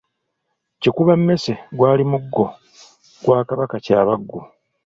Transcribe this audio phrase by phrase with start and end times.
[0.81, 2.45] Kikuba mmese gwali muggo
[3.23, 4.39] gwa Kabaka Kyabaggu.